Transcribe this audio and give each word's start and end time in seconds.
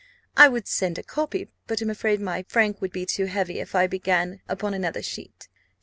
I 0.35 0.47
would 0.49 0.67
send 0.67 0.97
a 0.97 1.03
copy, 1.03 1.47
but 1.67 1.79
am 1.79 1.91
afraid 1.91 2.19
my 2.19 2.43
frank 2.49 2.81
would 2.81 2.91
be 2.91 3.05
too 3.05 3.25
heavy 3.25 3.59
if 3.59 3.75
I 3.75 3.85
began 3.85 4.41
upon 4.49 4.73
another 4.73 5.03
sheet. 5.03 5.47